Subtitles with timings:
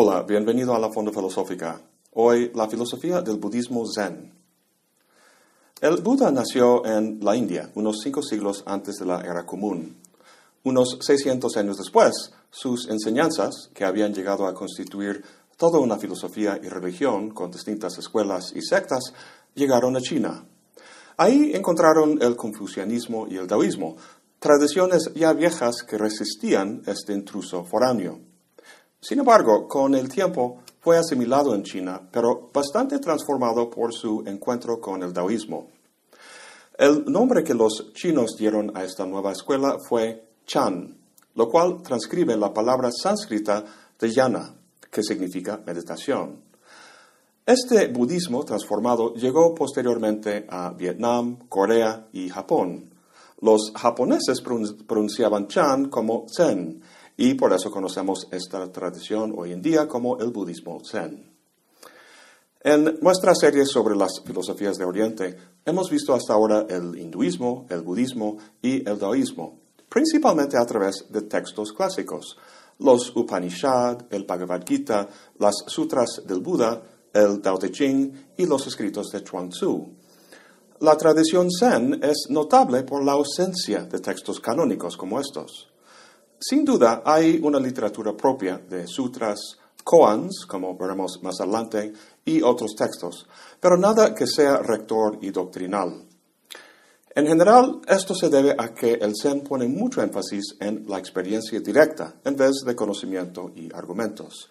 [0.00, 1.80] Hola, bienvenido a la Fonda Filosófica.
[2.12, 4.32] Hoy la filosofía del budismo zen.
[5.80, 9.96] El Buda nació en la India unos cinco siglos antes de la era común.
[10.62, 15.24] Unos 600 años después, sus enseñanzas, que habían llegado a constituir
[15.56, 19.12] toda una filosofía y religión con distintas escuelas y sectas,
[19.56, 20.46] llegaron a China.
[21.16, 23.96] Ahí encontraron el confucianismo y el taoísmo,
[24.38, 28.27] tradiciones ya viejas que resistían este intruso foráneo.
[29.00, 34.80] Sin embargo, con el tiempo fue asimilado en China, pero bastante transformado por su encuentro
[34.80, 35.68] con el taoísmo.
[36.76, 40.96] El nombre que los chinos dieron a esta nueva escuela fue Chan,
[41.34, 43.64] lo cual transcribe la palabra sánscrita
[43.98, 44.54] de yana,
[44.90, 46.42] que significa meditación.
[47.46, 52.90] Este budismo transformado llegó posteriormente a Vietnam, Corea y Japón.
[53.40, 54.42] Los japoneses
[54.86, 56.82] pronunciaban Chan como Zen
[57.18, 61.28] y por eso conocemos esta tradición hoy en día como el budismo zen.
[62.60, 67.82] En nuestra serie sobre las filosofías de Oriente hemos visto hasta ahora el hinduismo, el
[67.82, 69.58] budismo y el taoísmo,
[69.88, 72.38] principalmente a través de textos clásicos,
[72.78, 75.08] los Upanishad, el Bhagavad Gita,
[75.40, 76.80] las sutras del Buda,
[77.12, 79.92] el Tao Te Ching y los escritos de Chuang Tzu.
[80.80, 85.68] La tradición zen es notable por la ausencia de textos canónicos como estos.
[86.40, 91.92] Sin duda hay una literatura propia de sutras, koans, como veremos más adelante,
[92.24, 93.26] y otros textos,
[93.58, 96.04] pero nada que sea rector y doctrinal.
[97.12, 101.58] En general, esto se debe a que el Zen pone mucho énfasis en la experiencia
[101.58, 104.48] directa en vez de conocimiento y argumentos.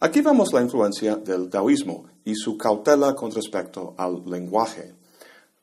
[0.00, 4.92] Aquí vemos la influencia del taoísmo y su cautela con respecto al lenguaje.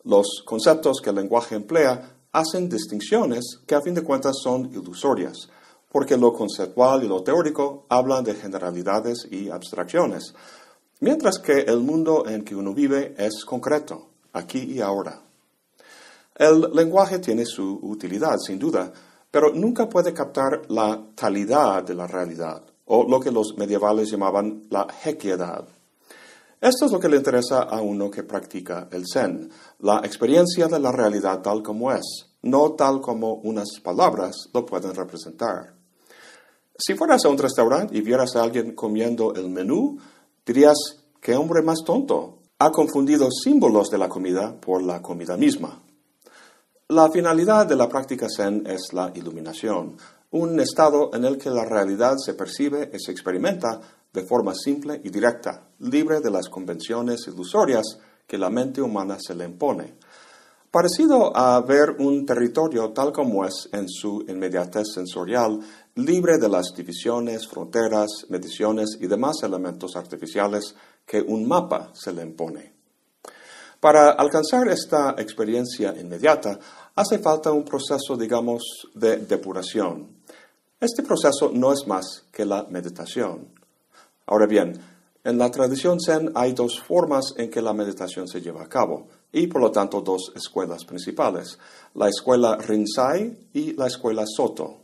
[0.06, 5.50] Los conceptos que el lenguaje emplea hacen distinciones que a fin de cuentas son ilusorias,
[5.94, 10.34] porque lo conceptual y lo teórico hablan de generalidades y abstracciones,
[11.02, 15.22] mientras que el mundo en que uno vive es concreto, aquí y ahora.
[16.34, 18.92] El lenguaje tiene su utilidad, sin duda,
[19.30, 24.64] pero nunca puede captar la talidad de la realidad, o lo que los medievales llamaban
[24.72, 25.64] la hequiedad.
[26.60, 29.52] Esto es lo que le interesa a uno que practica el Zen,
[29.82, 34.96] la experiencia de la realidad tal como es, no tal como unas palabras lo pueden
[34.96, 35.83] representar.
[36.78, 40.00] Si fueras a un restaurante y vieras a alguien comiendo el menú,
[40.46, 40.78] dirías,
[41.22, 42.40] qué hombre más tonto.
[42.60, 45.82] Ha confundido símbolos de la comida por la comida misma.
[46.90, 49.98] La finalidad de la práctica Zen es la iluminación,
[50.32, 53.80] un estado en el que la realidad se percibe y se experimenta
[54.12, 59.36] de forma simple y directa, libre de las convenciones ilusorias que la mente humana se
[59.36, 59.96] le impone.
[60.74, 65.60] Parecido a ver un territorio tal como es en su inmediatez sensorial,
[65.94, 70.74] libre de las divisiones, fronteras, mediciones y demás elementos artificiales
[71.06, 72.74] que un mapa se le impone.
[73.80, 76.58] Para alcanzar esta experiencia inmediata,
[76.96, 78.64] hace falta un proceso, digamos,
[78.96, 80.24] de depuración.
[80.80, 83.48] Este proceso no es más que la meditación.
[84.26, 84.74] Ahora bien,
[85.24, 89.08] en la tradición Zen hay dos formas en que la meditación se lleva a cabo,
[89.32, 91.58] y por lo tanto dos escuelas principales,
[91.96, 94.82] la escuela Rinzai y la escuela Soto.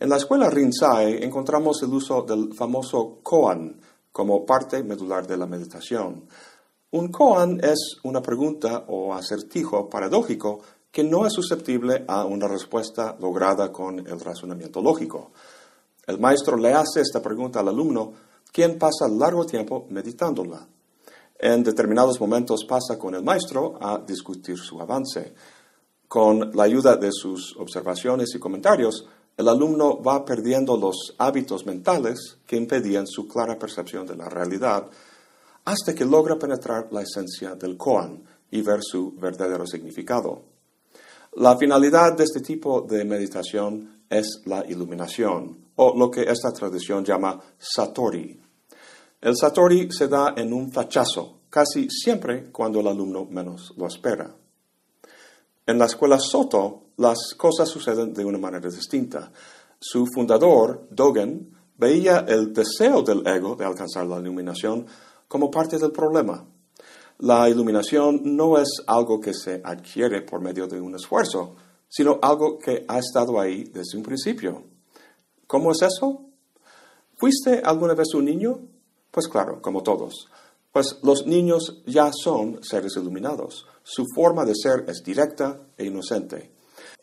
[0.00, 3.80] En la escuela Rinzai encontramos el uso del famoso koan
[4.10, 6.26] como parte medular de la meditación.
[6.90, 10.60] Un koan es una pregunta o acertijo paradójico
[10.90, 15.30] que no es susceptible a una respuesta lograda con el razonamiento lógico.
[16.06, 18.12] El maestro le hace esta pregunta al alumno
[18.52, 20.68] quien pasa largo tiempo meditándola.
[21.38, 25.34] En determinados momentos pasa con el maestro a discutir su avance.
[26.06, 32.38] Con la ayuda de sus observaciones y comentarios, el alumno va perdiendo los hábitos mentales
[32.46, 34.88] que impedían su clara percepción de la realidad,
[35.64, 40.42] hasta que logra penetrar la esencia del koan y ver su verdadero significado.
[41.36, 47.04] La finalidad de este tipo de meditación es la iluminación, o lo que esta tradición
[47.04, 48.41] llama satori.
[49.22, 54.34] El satori se da en un flachazo, casi siempre cuando el alumno menos lo espera.
[55.64, 59.30] En la escuela Soto, las cosas suceden de una manera distinta.
[59.78, 64.86] Su fundador, Dogen, veía el deseo del ego de alcanzar la iluminación
[65.28, 66.44] como parte del problema.
[67.18, 71.54] La iluminación no es algo que se adquiere por medio de un esfuerzo,
[71.88, 74.64] sino algo que ha estado ahí desde un principio.
[75.46, 76.24] ¿Cómo es eso?
[77.14, 78.71] ¿Fuiste alguna vez un niño?
[79.12, 80.26] Pues claro, como todos.
[80.72, 83.66] Pues los niños ya son seres iluminados.
[83.82, 86.50] Su forma de ser es directa e inocente.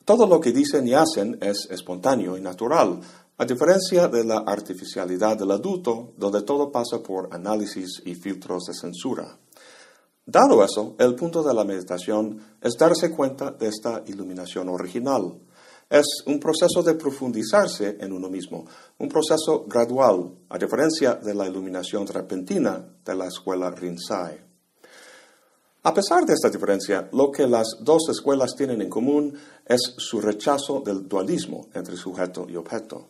[0.04, 3.00] Todo lo que dicen y hacen es espontáneo y natural.
[3.42, 8.74] a diferencia de la artificialidad del adulto, donde todo pasa por análisis y filtros de
[8.74, 9.38] censura.
[10.26, 15.40] Dado eso, el punto de la meditación es darse cuenta de esta iluminación original.
[15.90, 18.64] Es un proceso de profundizarse en uno mismo,
[19.00, 24.40] un proceso gradual, a diferencia de la iluminación repentina de la escuela Rinzai.
[25.82, 29.34] A pesar de esta diferencia, lo que las dos escuelas tienen en común
[29.66, 33.08] es su rechazo del dualismo entre sujeto y objeto.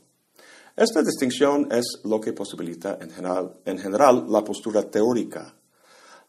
[0.77, 3.09] Esta distinción es lo que posibilita en
[3.77, 5.53] general, la postura teórica.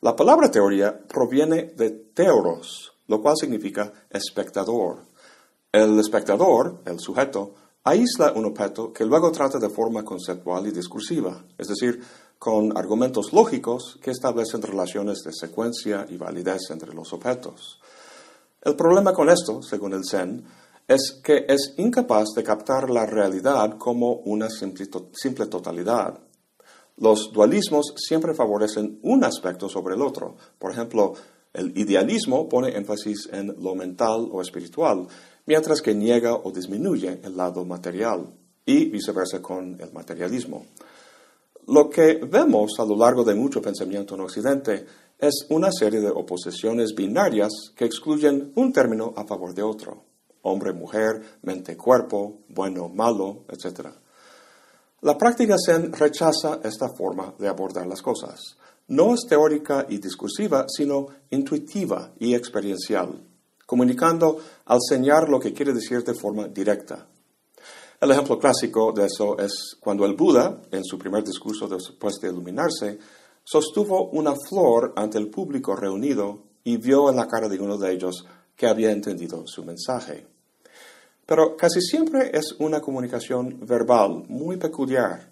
[0.00, 5.09] La palabra teoría proviene de teoros, lo cual significa espectador.
[5.72, 11.44] El espectador, el sujeto, aísla un objeto que luego trata de forma conceptual y discursiva,
[11.56, 12.02] es decir,
[12.40, 17.78] con argumentos lógicos que establecen relaciones de secuencia y validez entre los objetos.
[18.62, 20.44] El problema con esto, según el Zen,
[20.88, 26.18] es que es incapaz de captar la realidad como una simple, simple totalidad.
[26.96, 30.36] Los dualismos siempre favorecen un aspecto sobre el otro.
[30.58, 31.14] Por ejemplo,
[31.52, 35.06] el idealismo pone énfasis en lo mental o espiritual,
[35.46, 38.32] mientras que niega o disminuye el lado material,
[38.70, 40.66] y viceversa con el materialismo.
[41.66, 44.86] Lo que vemos a lo largo de mucho pensamiento en Occidente
[45.18, 50.04] es una serie de oposiciones binarias que excluyen un término a favor de otro.
[50.42, 53.88] Hombre, mujer, mente, cuerpo, bueno, malo, etc.
[55.02, 58.56] La práctica Zen rechaza esta forma de abordar las cosas.
[58.88, 63.22] No es teórica y discursiva, sino intuitiva y experiencial,
[63.70, 67.06] comunicando al señalar lo que quiere decir de forma directa.
[68.00, 72.30] El ejemplo clásico de eso es cuando el Buda, en su primer discurso después de
[72.30, 72.98] iluminarse,
[73.44, 77.92] sostuvo una flor ante el público reunido y vio en la cara de uno de
[77.92, 78.26] ellos
[78.56, 80.26] que había entendido su mensaje.
[81.24, 85.30] Pero casi siempre es una comunicación verbal muy peculiar.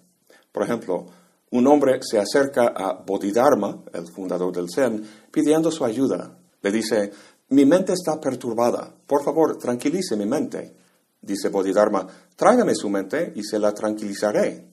[0.52, 1.06] Por ejemplo,
[1.50, 5.02] un hombre se acerca a Bodhidharma, el fundador del Zen,
[5.32, 6.38] pidiendo su ayuda.
[6.62, 7.12] Le dice,
[7.50, 10.76] mi mente está perturbada, por favor, tranquilice mi mente.
[11.20, 12.06] Dice Bodhidharma,
[12.36, 14.68] tráigame su mente y se la tranquilizaré.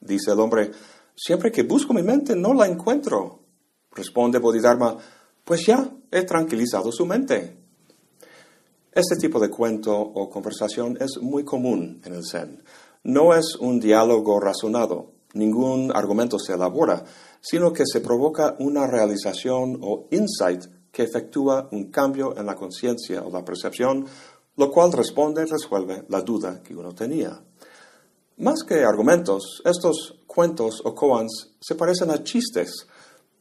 [0.00, 0.70] Dice el hombre,
[1.16, 3.40] siempre que busco mi mente no la encuentro.
[3.90, 4.96] Responde Bodhidharma,
[5.44, 7.58] pues ya he tranquilizado su mente.
[8.92, 12.62] Este tipo de cuento o conversación es muy común en el Zen.
[13.04, 17.04] No es un diálogo razonado, ningún argumento se elabora,
[17.40, 23.22] sino que se provoca una realización o insight que efectúa un cambio en la conciencia
[23.22, 24.06] o la percepción
[24.56, 27.40] lo cual responde y resuelve la duda que uno tenía.
[28.38, 32.86] Más que argumentos, estos cuentos o koans se parecen a chistes.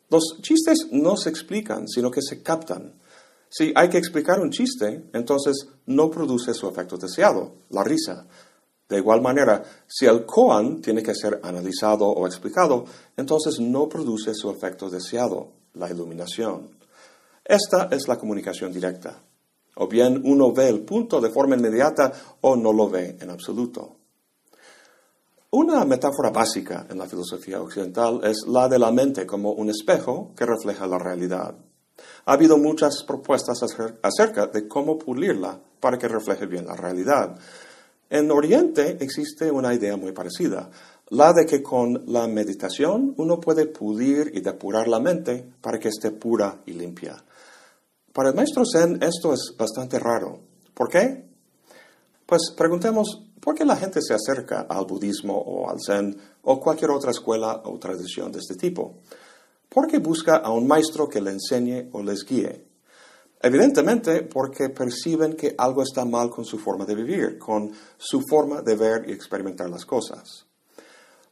[0.09, 2.99] Los chistes no se explican, sino que se captan.
[3.49, 8.27] Si hay que explicar un chiste, entonces no produce su efecto deseado, la risa.
[8.87, 14.33] De igual manera, si el koan tiene que ser analizado o explicado, entonces no produce
[14.33, 16.80] su efecto deseado, la iluminación.
[17.43, 19.21] Esta es la comunicación directa.
[19.75, 22.11] O bien uno ve el punto de forma inmediata
[22.41, 23.97] o no lo ve en absoluto.
[25.51, 30.31] Una metáfora básica en la filosofía occidental es la de la mente como un espejo
[30.35, 31.55] que refleja la realidad.
[32.25, 33.59] Ha habido muchas propuestas
[34.01, 37.37] acerca de cómo pulirla para que refleje bien la realidad.
[38.09, 40.69] En Oriente existe una idea muy parecida,
[41.09, 45.89] la de que con la meditación uno puede pulir y depurar la mente para que
[45.89, 47.21] esté pura y limpia.
[48.13, 50.41] Para el maestro Zen esto es bastante raro.
[50.73, 51.25] ¿Por qué?
[52.25, 56.91] Pues preguntemos, ¿por qué la gente se acerca al budismo o al Zen o cualquier
[56.91, 58.99] otra escuela o tradición de este tipo?
[59.69, 62.65] ¿Por qué busca a un maestro que le enseñe o les guíe?
[63.41, 68.61] Evidentemente porque perciben que algo está mal con su forma de vivir, con su forma
[68.61, 70.45] de ver y experimentar las cosas.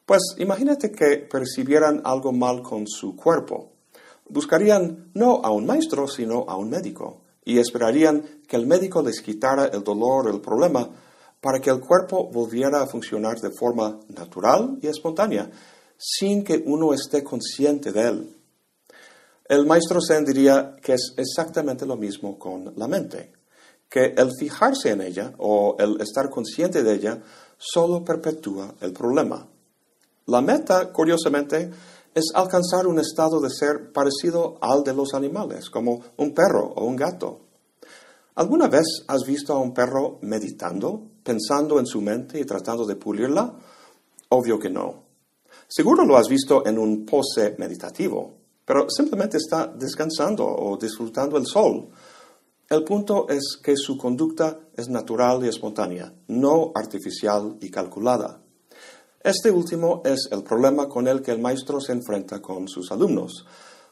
[0.05, 3.73] Pues imagínate que percibieran algo mal con su cuerpo,
[4.29, 9.21] buscarían no a un maestro, sino a un médico, y esperarían que el médico les
[9.21, 10.89] quitara el dolor el problema
[11.41, 15.49] para que el cuerpo volviera a funcionar de forma natural y espontánea,
[15.97, 18.35] sin que uno esté consciente de él.
[19.45, 23.31] El maestro Zen diría que es exactamente lo mismo con la mente,
[23.89, 27.23] que el fijarse en ella o el estar consciente de ella
[27.57, 29.47] solo perpetúa el problema.
[30.27, 31.71] La meta, curiosamente,
[32.13, 36.85] es alcanzar un estado de ser parecido al de los animales, como un perro o
[36.85, 37.41] un gato.
[38.35, 42.95] ¿Alguna vez has visto a un perro meditando, pensando en su mente y tratando de
[42.95, 43.53] pulirla?
[44.29, 45.03] Obvio que no.
[45.67, 48.33] Seguro lo has visto en un pose meditativo,
[48.65, 51.89] pero simplemente está descansando o disfrutando el sol.
[52.69, 58.41] El punto es que su conducta es natural y espontánea, no artificial y calculada.
[59.21, 63.45] Este último es el problema con el que el maestro se enfrenta con sus alumnos,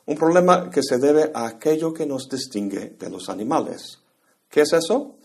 [0.06, 4.00] un problema que se debe a aquello que nos distingue de los animales.
[4.50, 5.16] ¿Qué es eso?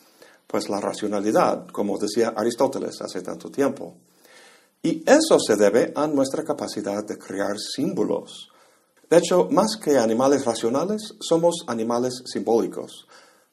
[0.47, 3.95] Pues la racionalidad, como decía Aristóteles hace tanto tiempo.
[4.83, 8.51] Y eso se debe a nuestra capacidad de crear símbolos.
[9.09, 13.07] De hecho, más que animales racionales, somos animales simbólicos.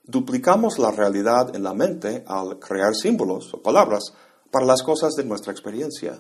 [0.04, 4.14] Duplicamos la realidad en la mente al crear símbolos o palabras
[4.50, 6.20] para las cosas de nuestra experiencia.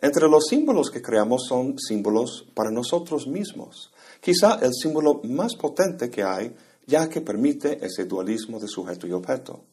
[0.00, 3.92] Entre los símbolos que creamos son símbolos para nosotros mismos.
[4.20, 6.54] Quizá el símbolo más potente que hay,
[6.86, 9.64] ya que permite ese dualismo de sujeto y objeto.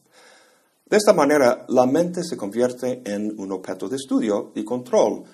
[0.84, 5.24] De esta manera, la mente se convierte en un objeto de estudio y control,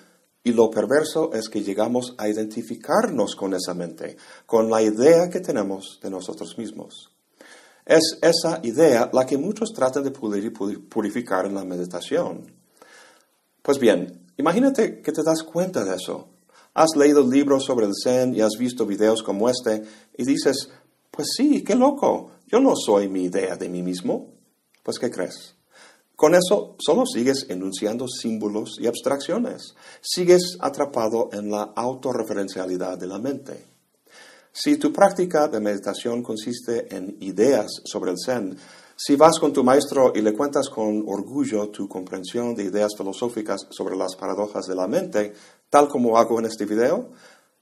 [0.43, 5.39] y lo perverso es que llegamos a identificarnos con esa mente, con la idea que
[5.39, 7.11] tenemos de nosotros mismos.
[7.85, 12.51] Es esa idea la que muchos tratan de pulir y purificar en la meditación.
[13.61, 16.29] Pues bien, imagínate que te das cuenta de eso.
[16.73, 19.83] Has leído libros sobre el Zen y has visto videos como este
[20.17, 20.69] y dices,
[21.11, 24.33] pues sí, qué loco, yo no soy mi idea de mí mismo.
[24.83, 25.55] Pues ¿qué crees?
[26.15, 29.75] Con eso solo sigues enunciando símbolos y abstracciones.
[30.01, 33.65] Sigues atrapado en la autorreferencialidad de la mente.
[34.51, 38.55] Si tu práctica de meditación consiste en ideas sobre el Zen,
[39.05, 43.67] si vas con tu maestro y le cuentas con orgullo tu comprensión de ideas filosóficas
[43.69, 45.33] sobre las paradojas de la mente,
[45.69, 47.11] tal como hago en este video,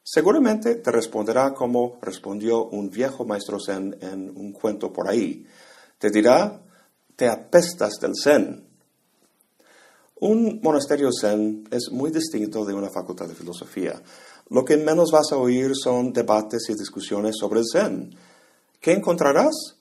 [0.04, 5.44] seguramente te responderá como respondió un viejo maestro Zen en un cuento por ahí.
[5.98, 6.62] Te dirá,
[7.16, 8.64] te apestas del Zen.
[10.20, 14.00] Un monasterio Zen es muy distinto de una facultad de filosofía.
[14.50, 18.16] Lo que menos vas a oír son debates y discusiones sobre el Zen.
[18.80, 19.81] ¿Qué encontrarás?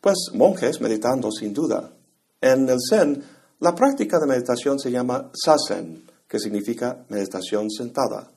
[0.00, 1.92] Pues monjes meditando sin duda.
[2.40, 3.22] En el Zen,
[3.60, 8.30] la práctica de meditación se llama sasen, que significa meditación sentada.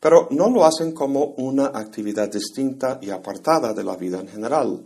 [0.00, 4.84] Pero no lo hacen como una actividad distinta y apartada de la vida en general.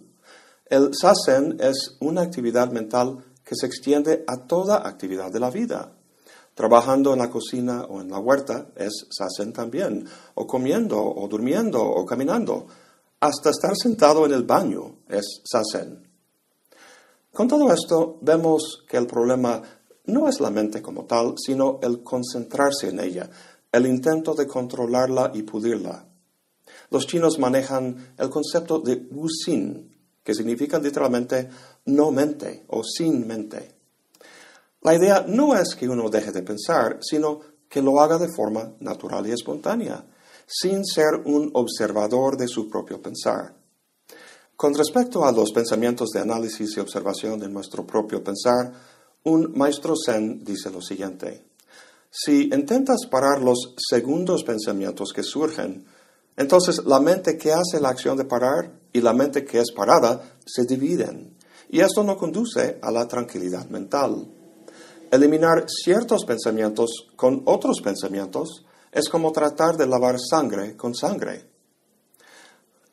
[0.67, 5.93] El sasen es una actividad mental que se extiende a toda actividad de la vida.
[6.55, 11.83] Trabajando en la cocina o en la huerta es sasen también, o comiendo, o durmiendo,
[11.83, 12.67] o caminando.
[13.21, 16.08] Hasta estar sentado en el baño es sasen.
[17.33, 19.63] Con todo esto, vemos que el problema
[20.07, 23.31] no es la mente como tal, sino el concentrarse en ella,
[23.71, 26.07] el intento de controlarla y pulirla.
[26.91, 29.95] Los chinos manejan el concepto de wuxin,
[30.25, 31.49] que significa literalmente
[31.87, 33.77] no mente o sin mente.
[34.83, 38.73] La idea no es que uno deje de pensar, sino que lo haga de forma
[38.81, 40.05] natural y espontánea,
[40.47, 43.58] sin ser un observador de su propio pensar.
[44.59, 48.73] Con respecto a los pensamientos de análisis y observación de nuestro propio pensar,
[49.23, 51.45] un maestro zen dice lo siguiente.
[52.11, 55.87] Si intentas parar los segundos pensamientos que surgen,
[56.37, 60.21] entonces la mente que hace la acción de parar y la mente que es parada
[60.45, 61.37] se dividen.
[61.69, 64.27] Y esto no conduce a la tranquilidad mental.
[65.13, 71.48] Eliminar ciertos pensamientos con otros pensamientos es como tratar de lavar sangre con sangre.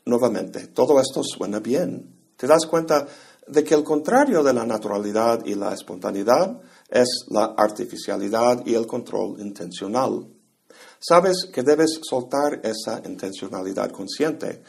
[0.05, 2.33] Nuevamente, todo esto suena bien.
[2.37, 3.07] Te das cuenta
[3.47, 8.85] de que el contrario de la naturalidad y la espontaneidad es la artificialidad y el
[8.85, 10.27] control intencional.
[10.99, 14.61] Sabes que debes soltar esa intencionalidad consciente,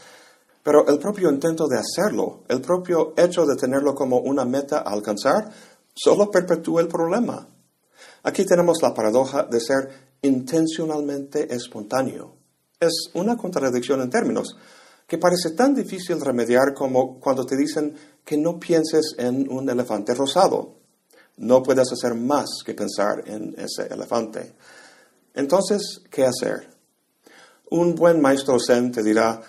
[0.63, 4.93] pero el propio intento de hacerlo, el propio hecho de tenerlo como una meta a
[4.93, 5.51] alcanzar,
[5.95, 7.47] solo perpetúa el problema.
[8.23, 12.37] Aquí tenemos la paradoja de ser intencionalmente espontáneo.
[12.81, 14.57] Es una contradicción en términos
[15.07, 17.95] que parece tan difícil remediar como cuando te dicen
[18.25, 20.75] que no pienses en un elefante rosado.
[21.37, 24.55] No puedes hacer más que pensar en ese elefante.
[25.35, 26.69] Entonces, ¿qué hacer?
[27.71, 29.41] Un buen maestro zen te dirá,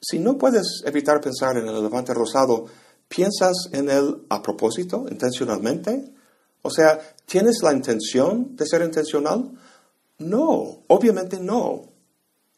[0.00, 2.66] si no puedes evitar pensar en el elefante rosado,
[3.08, 6.12] ¿piensas en él a propósito, intencionalmente?
[6.62, 9.50] O sea, ¿tienes la intención de ser intencional?
[10.18, 11.82] No, obviamente no.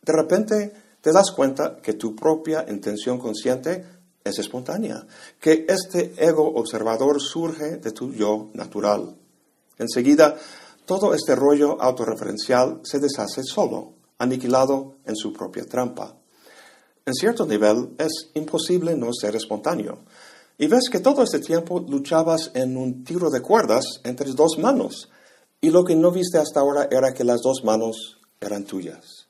[0.02, 3.85] De repente te das cuenta que tu propia intención consciente
[4.25, 5.04] es espontánea,
[5.40, 9.16] que este ego observador surge de tu yo natural.
[9.78, 10.37] Enseguida
[10.87, 16.16] todo este rollo autorreferencial se deshace solo, aniquilado en su propia trampa.
[17.04, 20.04] En cierto nivel es imposible no ser espontáneo.
[20.56, 25.11] Y ves que todo este tiempo luchabas en un tiro de cuerdas entre dos manos,
[25.61, 29.22] y lo que no viste hasta ahora era que las dos manos eran tuyas.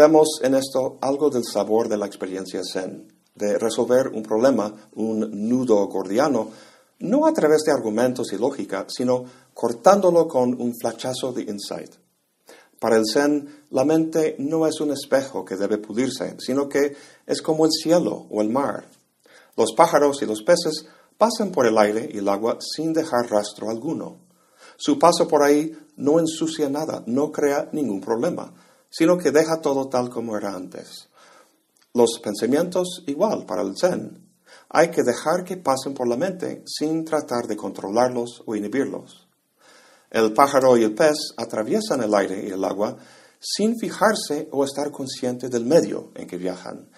[0.00, 5.46] Vemos en esto algo del sabor de la experiencia zen, de resolver un problema, un
[5.46, 6.48] nudo gordiano,
[7.00, 11.90] no a través de argumentos y lógica, sino cortándolo con un flachazo de insight.
[12.78, 17.42] Para el Zen, la mente no es un espejo que debe pulirse, sino que es
[17.42, 18.86] como el cielo o el mar.
[19.54, 20.86] Los pájaros y los peces
[21.18, 24.16] pasan por el aire y el agua sin dejar rastro alguno.
[24.78, 28.54] Su paso por ahí no ensucia nada, no crea ningún problema,
[28.90, 31.08] sino que deja todo tal como era antes.
[31.94, 34.28] Los pensamientos igual para el Zen.
[34.68, 39.26] Hay que dejar que pasen por la mente sin tratar de controlarlos o inhibirlos.
[40.10, 42.96] El pájaro y el pez atraviesan el aire y el agua
[43.40, 46.88] sin fijarse o estar consciente del medio en que viajan.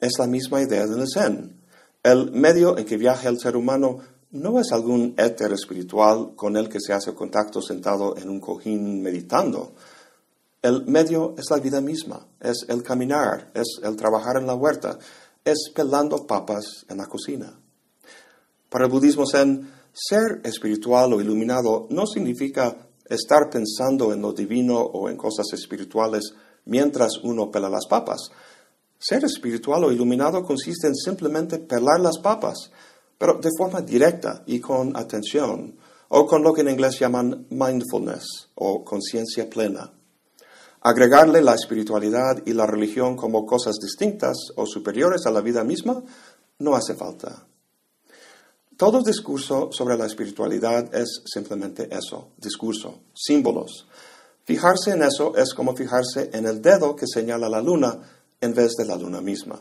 [0.00, 1.60] Es la misma idea del Zen.
[2.02, 3.98] El medio en que viaja el ser humano
[4.30, 9.02] no es algún éter espiritual con el que se hace contacto sentado en un cojín
[9.02, 9.74] meditando.
[10.60, 14.98] El medio es la vida misma, es el caminar, es el trabajar en la huerta,
[15.44, 17.60] es pelando papas en la cocina.
[18.68, 22.76] Para el budismo zen, ser espiritual o iluminado no significa
[23.08, 26.34] estar pensando en lo divino o en cosas espirituales
[26.64, 28.30] mientras uno pela las papas.
[28.98, 32.72] Ser espiritual o iluminado consiste en simplemente pelar las papas,
[33.16, 35.76] pero de forma directa y con atención,
[36.08, 39.92] o con lo que en inglés llaman mindfulness o conciencia plena.
[40.88, 46.02] Agregarle la espiritualidad y la religión como cosas distintas o superiores a la vida misma
[46.60, 47.46] no hace falta.
[48.74, 53.86] Todo discurso sobre la espiritualidad es simplemente eso, discurso, símbolos.
[54.44, 57.98] Fijarse en eso es como fijarse en el dedo que señala la luna
[58.40, 59.60] en vez de la luna misma.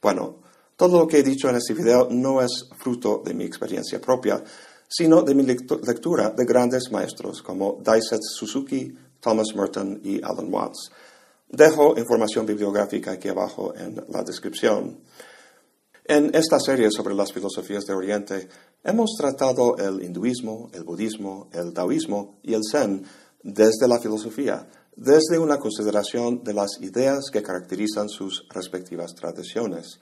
[0.00, 0.36] Bueno,
[0.76, 4.40] todo lo que he dicho en este video no es fruto de mi experiencia propia,
[4.86, 10.90] sino de mi lectura de grandes maestros como Daisetsu Suzuki, Thomas Merton y Alan Watts.
[11.48, 15.00] Dejo información bibliográfica aquí abajo en la descripción.
[16.04, 18.48] En esta serie sobre las filosofías de Oriente
[18.82, 23.04] hemos tratado el hinduismo, el budismo, el taoísmo y el zen
[23.42, 30.00] desde la filosofía, desde una consideración de las ideas que caracterizan sus respectivas tradiciones.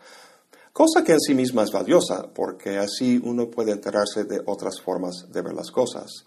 [0.72, 5.26] Cosa que en sí misma es valiosa, porque así uno puede enterarse de otras formas
[5.33, 6.24] de ver las cosas.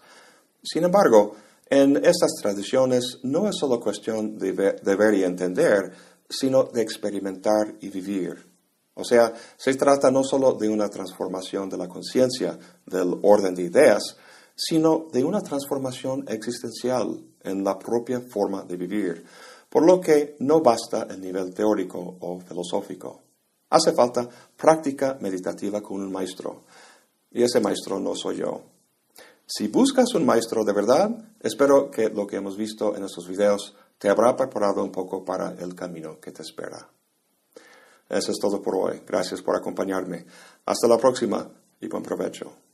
[0.62, 1.36] Sin embargo,
[1.70, 5.92] en estas tradiciones no es solo cuestión de ver y entender,
[6.28, 8.50] sino de experimentar y vivir.
[8.94, 13.62] O sea, se trata no solo de una transformación de la conciencia, del orden de
[13.62, 14.16] ideas,
[14.54, 19.24] sino de una transformación existencial en la propia forma de vivir,
[19.70, 23.22] por lo que no basta el nivel teórico o filosófico.
[23.70, 26.64] Hace falta práctica meditativa con un maestro,
[27.30, 28.60] y ese maestro no soy yo.
[29.52, 31.10] Si buscas un maestro de verdad,
[31.40, 35.56] espero que lo que hemos visto en estos videos te habrá preparado un poco para
[35.58, 36.88] el camino que te espera.
[38.08, 39.02] Eso es todo por hoy.
[39.04, 40.24] Gracias por acompañarme.
[40.66, 42.69] Hasta la próxima y buen provecho.